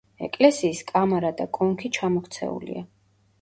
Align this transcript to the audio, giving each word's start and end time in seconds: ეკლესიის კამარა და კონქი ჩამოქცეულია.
ეკლესიის 0.27 0.79
კამარა 0.91 1.31
და 1.41 1.47
კონქი 1.59 1.93
ჩამოქცეულია. 1.99 2.85